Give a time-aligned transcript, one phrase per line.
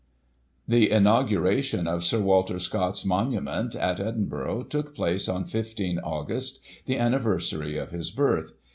[0.67, 6.57] The inauguration of Sir Walter Scott's Monument, at Edin burgh, took place on 15 Aug.,
[6.87, 8.53] the anniversary of his birth.